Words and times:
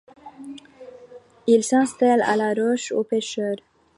Ils 1.45 1.63
s’installaient 1.63 2.23
à 2.23 2.35
la 2.35 2.55
Roche 2.55 2.91
aux 2.91 3.03
Pêcheurs. 3.03 3.57